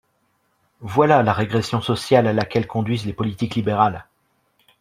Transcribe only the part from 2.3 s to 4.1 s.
laquelle conduisent les politiques libérales